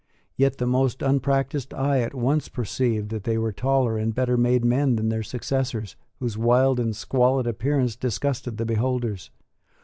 [0.35, 4.65] Yet the most unpractised eye at once perceived that they were taller and better made
[4.65, 9.29] men than their successors, whose wild and squalid appearance disgusted the beholders.